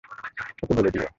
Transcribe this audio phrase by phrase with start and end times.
[0.63, 1.07] ওকে বলে দিও।